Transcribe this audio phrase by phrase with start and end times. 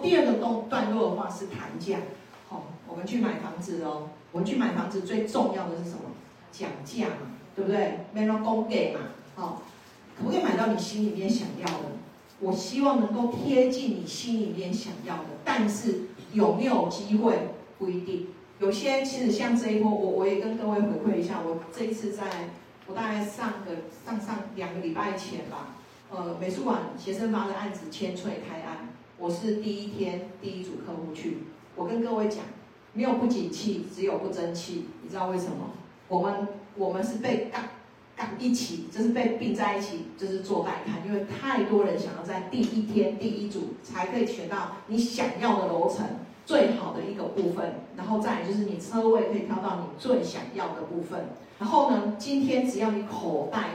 [0.00, 1.98] 第二个段段落的话是谈价，
[2.48, 6.02] 好，我们去买房子哦，我们去买房子最重要的是什么？
[6.50, 8.06] 讲价嘛，对不对？
[8.12, 9.00] 没有供给嘛，
[9.34, 9.62] 好，
[10.16, 11.84] 可不可以买到你心里面想要的？
[12.40, 16.02] 我希望能够贴近你心里面想要的，但是
[16.32, 18.28] 有没有机会不一定。
[18.60, 22.50] 有些其实像这一波，我我也跟各位回馈一下，我这一次在，
[22.86, 25.76] 我大概上个上上两个礼拜前吧，
[26.10, 28.88] 呃，美术馆学生发的案子千翠开案，
[29.18, 31.38] 我是第一天第一组客户去，
[31.74, 32.44] 我跟各位讲，
[32.92, 35.72] 没有不景气，只有不争气，你知道为什么？
[36.06, 37.64] 我们我们是被杠。
[38.36, 46.04] 一起就是被并在一起，就是做代看，因为太多人想要在第一天第一组才可以选到你想要的楼层
[46.44, 51.28] 最好的一个部分，然后再就是你车位可以挑到你最想要的部分。
[51.60, 53.70] 然后呢，今天只要你口袋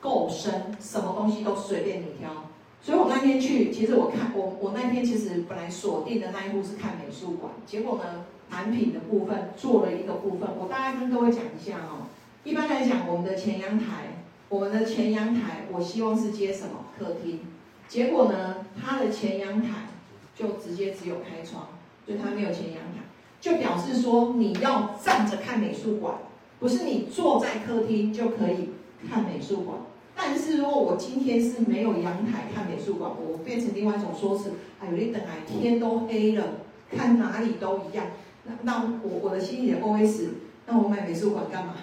[0.00, 2.43] 够深，什么东西都随便你挑。
[2.84, 12.08] 所以我那天去，其实我看我我那天其实本来锁定的那一户是看美术馆，结果呢，产品的部分做了一个部分，我大概跟各位讲一下哦。
[12.44, 17.40] 一般来讲，我们的前阳台，我们的前阳台，我希望是接什么客厅？
[17.88, 19.88] 结果呢，它的前阳台
[20.36, 21.68] 就直接只有开窗，
[22.04, 23.00] 所以它没有前阳台，
[23.40, 26.16] 就表示说你要站着看美术馆，
[26.60, 28.68] 不是你坐在客厅就可以
[29.08, 29.78] 看美术馆。
[30.26, 36.44] 但是如果我今天是没有阳台看美术馆，我变成另外一种说辞，哎，有一等来天都黑了，
[36.90, 38.06] 看哪里都一样。
[38.44, 40.28] 那那我我的心里的 OS，
[40.66, 41.74] 那我买美术馆干嘛？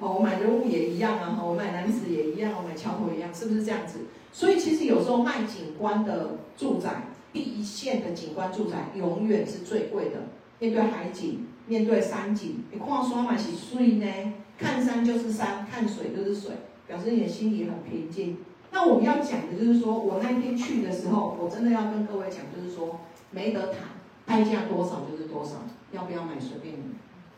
[0.00, 4.00] 哦，我买人物也一样啊，哈，我买男子也一样，我买桥头一样，是不是这样子？
[4.32, 10.28] 所以其实有时候卖景观的住宅，第一线的景观住宅永远是最贵的。
[10.58, 14.32] 面对海景，面对山景，你跨刷买起水呢？
[14.58, 16.52] 看山就是山，看水就是水，
[16.92, 18.36] 表示你的心里很平静。
[18.70, 23.88] 那我们要讲的就是说，我那一天去的时候，我真的要跟各位讲，就是说没得谈，
[24.26, 26.82] 拍价多少就是多少，要不要买随便你。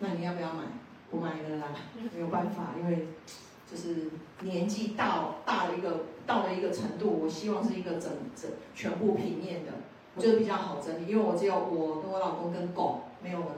[0.01, 0.63] 那你要不要买？
[1.09, 1.69] 不买了啦，
[2.13, 3.07] 没有办法，因为
[3.70, 4.11] 就是
[4.41, 9.70] 年纪到大了一个到了一个程度，我希望是一个整整全部平面的，
[10.17, 13.57] 我觉得比较好整理，因为我只有我跟我老公跟狗没有了，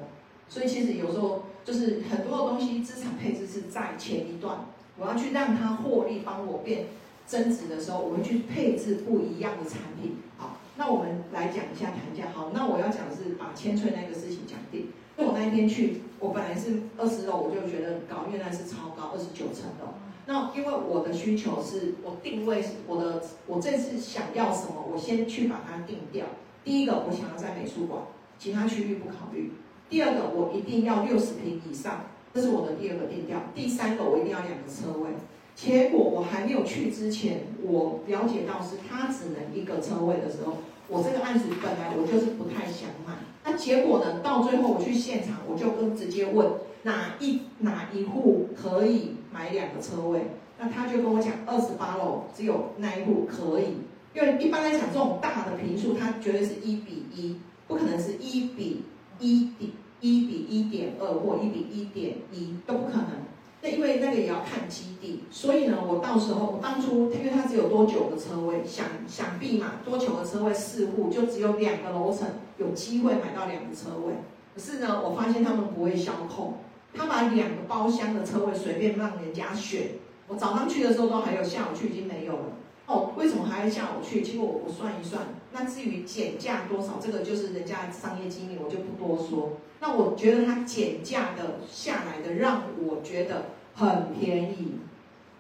[0.51, 4.67] 所以其实有时候就是很多的东西资产配置是在前一段，
[4.99, 6.87] 我要去让它获利帮我变
[7.27, 10.17] 增值的时候，我会去配置不一样的产品。
[10.39, 12.33] 好，那我们来讲一下谈价。
[12.33, 14.89] 好，那我要讲的是把千翠那个事情讲定。
[15.19, 19.95] 因为我那一天去，我本来是二十楼，我就觉得高，原来是超高，二十九层楼。
[20.27, 26.27] 那因为我的需求是我定位是我的，我这次想要什么，我先去把它定掉。
[26.65, 28.03] 第一个，我想要在美术馆，
[28.39, 29.53] 其他区域不考虑。
[29.89, 32.07] 第二个，我一定要六十平以上，
[32.37, 33.41] 这是我的第二个定调。
[33.55, 35.09] 第三个，我一定要两个车位。
[35.55, 43.15] 结果我还没有去之前，我了解到是它只能一个车位的时候，我这个案子本来我就是不太想买。
[43.43, 44.21] 那结果呢？
[44.21, 46.47] 到最后我去现场，我就跟直接问
[46.83, 50.27] 哪一哪一户可以买两个车位？
[50.59, 53.79] 那他就跟我讲，二十八楼只有那一户可以，
[54.15, 58.83] 因为一般来讲这种大的平数，它绝对是一比一，不可能是一比
[59.19, 59.71] 一点
[60.07, 63.27] 一比一点二或一比一点一都不可能。
[63.63, 72.29] 那因为那个也要看基地，所以呢，我到时候当初因为它只有多久个车位，想想必嘛，多久个车位四户就只有两个楼层。
[72.59, 74.15] 有机会买到两个车位，
[74.55, 76.55] 可是呢，我发现他们不会销控，
[76.95, 79.89] 他把两个包厢的车位随便让人家选。
[80.27, 82.45] 我早上去的时候都还有，下午去已经没有了。
[82.87, 84.23] 哦，为什么还要下午去？
[84.23, 89.59] 结果我我算一算，那至于减价多少，这个就是人家商业机密，我就不多说。
[89.81, 94.77] 那我觉得它减价的下来的，让我觉得很便宜，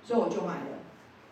[0.05, 0.79] 所以我就买了，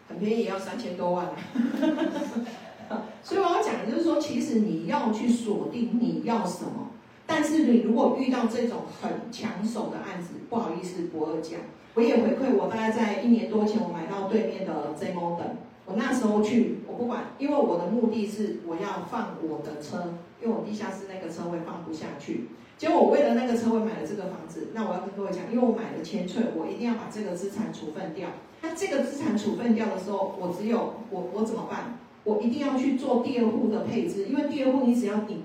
[0.08, 1.28] 很便宜也，要三千多万。
[3.22, 6.90] 所以我要讲的就是说，其实你要去锁定你要什么，
[7.26, 11.56] 但是你如果遇到这种很抢手的案子，不好意思，不二价。
[11.94, 22.48] 我也回馈，我大概在一年多前，我买到对面的 Z Modern，我那时候去，我不管，因为我的目的是我要放我的车，因为我地下室那个车位放不下去。
[22.76, 28.28] 结果我为了那个车位买了这个房子，那我要跟各位讲，因为我买了千翠，我一定要把这个资产处分掉。
[28.62, 31.98] 那这个资产处分掉的时候，我只有我我怎么办？
[32.24, 35.44] 我一定要去做第二户的配置，因为第二户你只要你，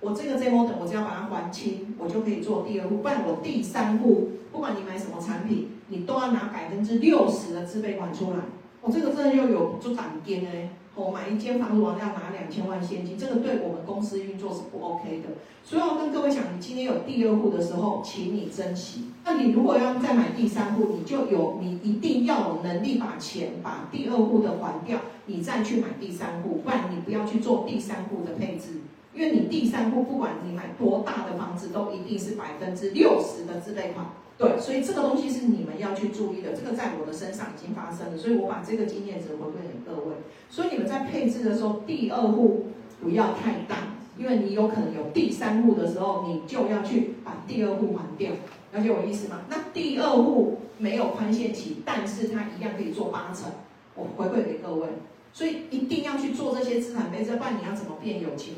[0.00, 2.98] 我这个 ZMO 等我只要把它还清，我就可以做第二户。
[2.98, 8.36] 不然我第三户，不管你买什么产品，你都要拿百分之六十的自备款出来。
[8.80, 10.70] 我这个真的又有做涨金哎。
[10.94, 15.28] 我买一间房子，我要拿两千万现金，这个对我们公司运作是不 OK 的。
[15.64, 19.10] 所以我跟各位讲，你今天有第二户的时候，请你珍惜。
[19.24, 28.80] 那你如果要再买第三户，你就有你一定要有能力把钱把第二户的还掉，你再去买第三户，不然你不要去做第三户的配置。
[29.14, 34.06] 因为你第三户不管你买多大的房子，都一定是百分之六十的自备款。
[34.40, 36.54] 对，所以这个东西是你们要去注意的。
[36.54, 40.14] 这个在我的身上已经发生了，所以我把这个经验值回馈给各位。
[40.48, 42.68] 所以你们在配置的时候，第二户
[43.02, 43.76] 不要太大，
[44.16, 48.30] 因为你有可能有第三户的时候，你就要去把第二户还掉。
[48.72, 49.40] 了解我意思吗？
[49.50, 53.52] 那第二户没有宽限期，但是它一样可以做八成。
[53.94, 54.88] 我回馈给各位，
[55.34, 58.54] 所以一定要去做这些资产配置，不然你要怎么变有钱？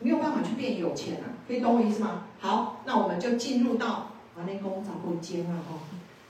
[0.00, 1.36] 没有办法去变有钱啊！
[1.46, 2.24] 可以懂我意思吗？
[2.38, 5.78] 好，那我们就进入到完内工找不尖了哈。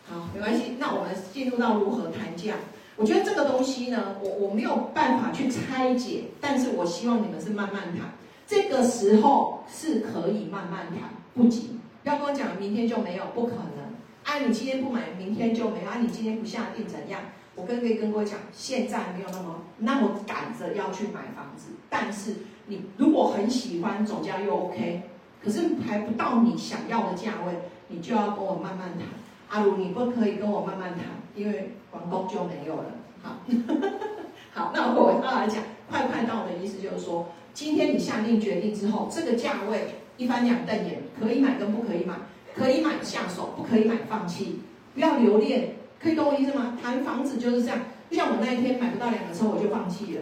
[0.08, 0.76] 好，没关系。
[0.78, 2.54] 那我们进入到如何谈价？
[2.96, 8.14] 我觉得这个东西呢，我我没有办法去拆解，但是我希望你们是慢慢谈。
[8.46, 11.78] 这个时候是可以慢慢谈，不急。
[12.02, 13.94] 不要跟我讲明天就没有，不可能。
[14.24, 15.90] 啊，你今天不买，明天就没有。
[15.90, 17.20] 啊，你今天不下定怎样？
[17.56, 22.36] 我跟可以跟我讲，现在没有那么那么赶着要去买房子，但是
[22.66, 25.02] 你如果很喜欢，总价又 OK，
[25.42, 27.54] 可是还不到你想要的价位，
[27.88, 29.06] 你就要跟我慢慢谈。
[29.48, 31.04] 阿如，你不可以跟我慢慢谈，
[31.34, 32.84] 因为完工就没有了。
[33.22, 33.40] 好，
[34.52, 42.14] 好，那我要来讲，快快到的意思就是说，今天你下定决定之后，这个价位一翻两瞪眼，可以买跟不可以买，
[42.54, 44.60] 可以买下手，不可以买放弃，
[44.94, 45.74] 不要留恋。
[45.98, 46.76] 可以懂我意思吗？
[46.82, 47.78] 谈房子就是这样，
[48.10, 50.20] 就像我那一天买不到两个车，我就放弃了，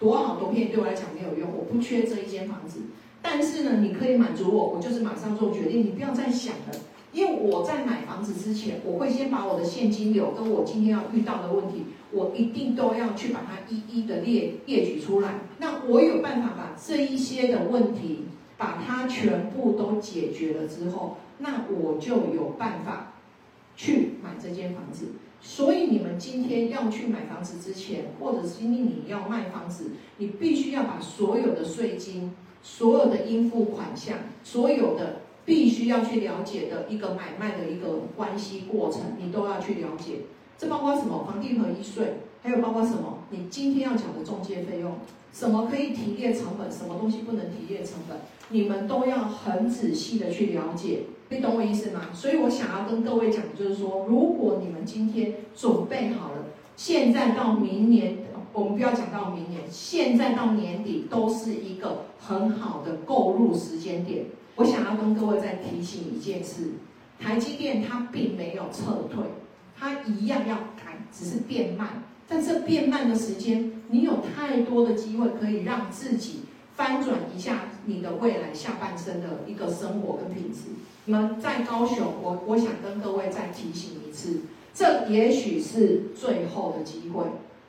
[0.00, 2.80] 多好多便宜对我来讲没有用，我不缺这一间房子。
[3.22, 6.74] 但是呢，你可以满足我，我就是马上做决定，你不要再想了。
[7.12, 15.40] 因为我在买房子之前，我会先把我的现金流跟我今天要遇到的问题，我一定都要去把它一一的列列举出来。
[15.58, 18.24] 那我有办法把这一些的问题，
[18.56, 23.12] 把它全部都解决了之后，那我就有办法
[23.76, 25.08] 去买这间房子。
[25.42, 32.32] 所以你们今天要去买房子之前，或者是今天你要卖房子，你必须要把所有的税金、
[32.62, 35.21] 所有的应付款项、所有的。
[35.44, 40.20] 必须要去了解的一个买卖的一个关系过程，你都要去了解。
[40.56, 41.24] 这包括什么？
[41.24, 43.18] 房地合一税，还有包括什么？
[43.30, 44.92] 你今天要讲的中介费用，
[45.32, 48.18] 什么可以提列成本，什么东西不能提列成本，
[48.50, 51.04] 你们都要很仔细的去了解。
[51.30, 52.02] 你懂我意思吗？
[52.12, 56.44] 所以我想要跟各位讲，就是说，如果你们今天准备好了，
[56.76, 58.18] 现在到明年，
[58.52, 64.26] 我们不要讲到明年，现在到年底都是一个很好的购入时间点。
[64.56, 66.72] 我想要跟各位再提醒一件事：
[67.18, 69.24] 台积电它并没有撤退，
[69.78, 72.02] 它一样要改，只是变慢。
[72.28, 76.40] 但这变慢的时间，你有太多的机会可以让自己
[76.76, 80.60] 翻转一下你的未来下半生的一个生活跟品质。
[81.06, 84.42] 你们在高雄，我我想跟各位再提醒一次，
[84.74, 87.24] 这也许是最后的机会。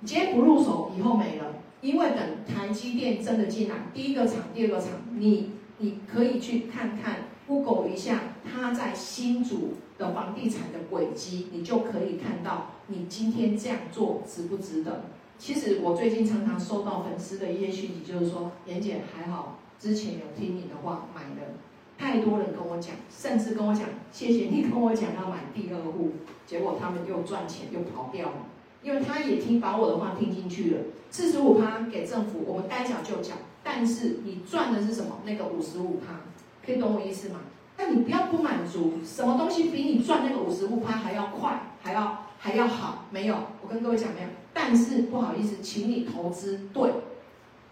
[0.05, 1.55] 今天不入手，以后没了。
[1.81, 5.51] 因为等台积电真的进来，第一个厂、第二个厂，你。
[5.83, 15.01] 你可以去看看，Google 一下他在新竹的房地产的轨迹，你就可以看到你今天这样做值不值得。
[15.37, 21.51] 其实我最近常常收到粉丝的一些讯息，就是说，妍姐还好，之前有听你的话买的，
[21.97, 26.11] 太多人跟我讲，甚至跟我讲，谢谢你跟我讲要买第二户，
[26.47, 28.35] 结果他们又赚钱又跑掉了，
[28.81, 30.77] 因为他也听把我的话听进去了，
[31.09, 33.33] 四十五趴给政府，我们该缴就缴。
[33.63, 35.19] 但是你赚的是什么？
[35.25, 36.21] 那个五十五趴，
[36.65, 37.39] 可以懂我意思吗？
[37.77, 43.05] 那你不要不满足，什么东西比你赚那个五十五趴还要快，还要还要好？
[43.09, 44.27] 没有，我跟各位讲没有。
[44.53, 46.91] 但是不好意思，请你投资对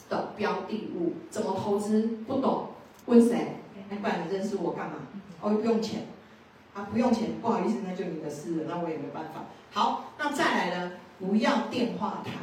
[0.09, 2.69] 的标的物，怎么投资不懂？
[3.05, 3.57] 问谁？
[4.01, 4.95] 不然你认识我干嘛？
[5.41, 6.07] 我不用钱
[6.73, 9.43] 啊，不用钱，不好意思，那就你的事了，那我也没办法。
[9.71, 10.91] 好，那再来呢？
[11.19, 12.33] 不要电话谈，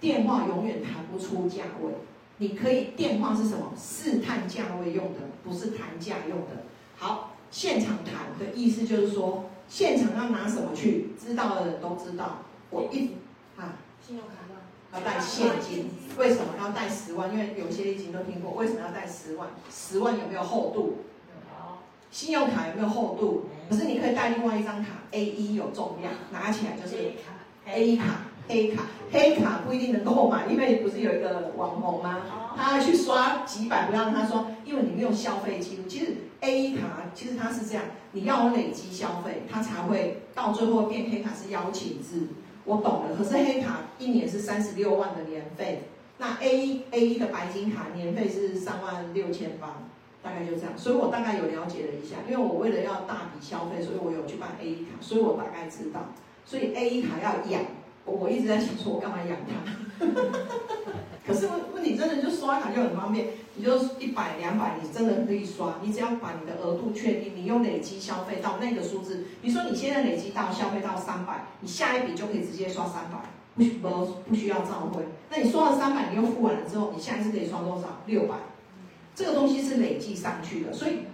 [0.00, 1.92] 电话永远谈不出价位。
[2.38, 3.72] 你可以电话是什么？
[3.76, 6.64] 试探价位用的，不是谈价用的。
[6.96, 11.10] 好，现场谈的意思就是说，现场要拿什么去？
[11.18, 12.38] 知道的人都知道。
[12.70, 13.12] 我一
[13.56, 14.60] 啊，信用卡吗？
[14.92, 15.90] 要带现金。
[16.16, 17.32] 为什么要带十万？
[17.32, 18.52] 因为有些已经都听过。
[18.52, 19.50] 为什么要带十万？
[19.70, 21.04] 十万有没有厚度？
[21.28, 21.78] 有。
[22.10, 23.44] 信用卡有没有厚度？
[23.70, 26.96] 可是你可以带另外一张卡，A 一有重量，拿起来就是
[27.66, 28.22] A 卡。
[28.46, 32.22] 黑卡，黑卡不一定能购买，因为不是有一个网红吗？
[32.56, 35.82] 他去刷几百，不让他刷，因为你没有消费记录。
[35.88, 42.28] 其实 A 卡其实它是这样，你要累积消费，它才会到最后变黑卡是邀请制。
[42.64, 49.78] 我懂了，可是黑卡一年是三十六万的年费，那 A A 的白金卡年费是三万六千八，
[50.22, 50.72] 大概就这样。
[50.76, 56.12] 所以我大概有了解了一下，因为我为了要大笔消费，所以我有去办 A 卡，所以我大概知道。
[56.44, 57.64] 所以 A 卡要养。
[58.04, 60.06] 我一直在想说，我干嘛养它？
[61.26, 73.18] 可是问问题真的就刷卡就很方便，你就一百两百，你真的可以刷，你只要把你的额度确定，你用累积消费到那个数字，比如说你现在累积到消费到三百，你下一笔就可以直接刷三百，
[73.56, 73.88] 不需不
[74.28, 75.04] 不需要召回。
[75.30, 78.00] 那你刷了三百，你又付完了之后，你下一次可以刷多少？
[78.06, 78.34] 六百。
[79.14, 81.04] 这个东西是累计上去的，所以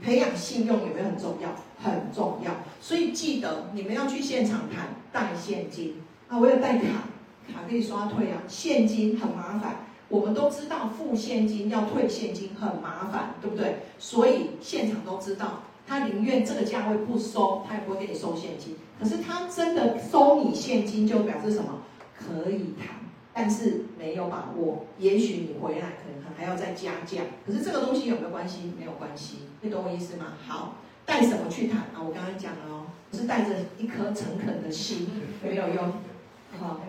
[0.00, 1.48] 培养信用有没有很重要？
[1.82, 2.52] 很重要。
[2.80, 5.96] 所以记得你们要去现场谈带现金
[6.30, 6.84] 啊，我有带卡。
[7.52, 9.86] 卡可以刷退啊，现金很麻烦。
[10.08, 13.80] 我们都知道付现金要退现金很麻烦，对不对？
[13.98, 18.76] 所以现场都知道，他宁愿这个价位不收，他也不会给你收现金。
[19.00, 21.82] 可是他真的收你现金，就表示什么？
[22.16, 22.98] 可以谈，
[23.32, 24.86] 但是没有把握。
[24.98, 27.22] 也许你回来可能还要再加价。
[27.44, 28.72] 可是这个东西有没有关系？
[28.78, 30.34] 没有关系，你懂我意思吗？
[30.46, 31.98] 好，带什么去谈啊？
[31.98, 35.08] 我刚刚讲了哦，是带着一颗诚恳的心，
[35.44, 35.92] 有没有用？
[36.60, 36.80] 好。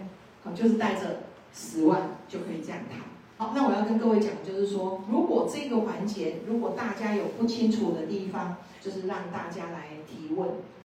[0.43, 1.23] 好，就是带着
[1.53, 2.99] 十万就可以这样谈。
[3.37, 10.49] 好，那我要跟各位讲，就是说，如果这个环节，如果大家有不清楚的地方，就是让大家来提问。